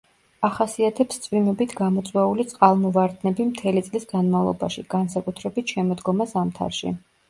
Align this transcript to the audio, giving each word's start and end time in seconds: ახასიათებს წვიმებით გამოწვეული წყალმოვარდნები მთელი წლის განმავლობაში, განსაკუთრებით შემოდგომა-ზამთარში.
ახასიათებს 0.47 1.21
წვიმებით 1.25 1.75
გამოწვეული 1.81 2.47
წყალმოვარდნები 2.55 3.49
მთელი 3.53 3.87
წლის 3.91 4.11
განმავლობაში, 4.17 4.89
განსაკუთრებით 4.99 5.79
შემოდგომა-ზამთარში. 5.81 7.01